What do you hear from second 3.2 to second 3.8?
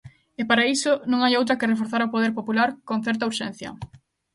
urxencia.